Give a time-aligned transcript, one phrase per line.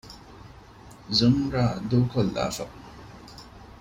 [1.17, 2.59] ޒުމްރާ ދޫކޮއްލާފަ